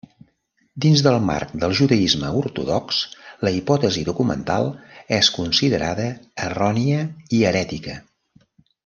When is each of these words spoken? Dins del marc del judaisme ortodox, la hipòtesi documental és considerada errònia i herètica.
Dins 0.85 1.01
del 1.07 1.17
marc 1.25 1.51
del 1.63 1.75
judaisme 1.79 2.31
ortodox, 2.39 3.01
la 3.47 3.51
hipòtesi 3.57 4.05
documental 4.09 4.71
és 5.19 5.31
considerada 5.37 6.09
errònia 6.47 7.05
i 7.41 7.45
herètica. 7.51 7.99